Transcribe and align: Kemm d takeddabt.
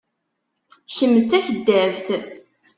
Kemm 0.95 1.13
d 1.19 1.25
takeddabt. 1.31 2.05